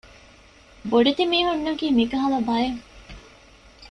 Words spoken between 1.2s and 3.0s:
މީހުންނަކީ މިކަހަލަ ބައެއް